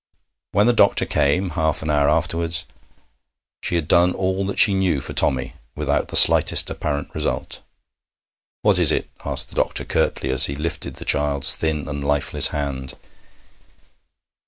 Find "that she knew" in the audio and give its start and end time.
4.47-4.99